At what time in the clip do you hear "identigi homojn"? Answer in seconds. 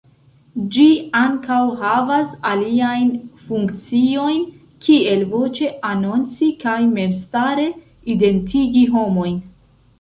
8.17-9.43